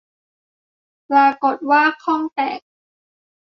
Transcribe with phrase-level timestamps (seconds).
[1.09, 2.59] ปรากฏว่าข้องแตก